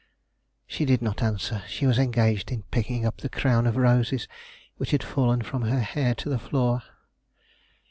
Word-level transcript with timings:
She 0.65 0.83
did 0.83 1.03
not 1.03 1.21
answer; 1.21 1.61
she 1.67 1.85
was 1.85 1.99
engaged 1.99 2.51
in 2.51 2.63
picking 2.71 3.05
up 3.05 3.17
the 3.17 3.29
crown 3.29 3.67
of 3.67 3.77
roses 3.77 4.27
which 4.77 4.89
had 4.89 5.03
fallen 5.03 5.43
from 5.43 5.61
her 5.65 5.81
hair 5.81 6.15
to 6.15 6.27
the 6.27 6.39
floor. 6.39 6.81